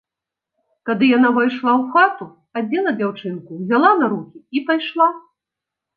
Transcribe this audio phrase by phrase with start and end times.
[0.89, 2.25] Тады яна ўвайшла ў хату,
[2.61, 5.09] адзела дзяўчынку, узяла на рукі і пайшла.